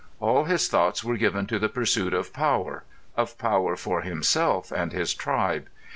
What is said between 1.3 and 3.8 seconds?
to the pursuit of power—of power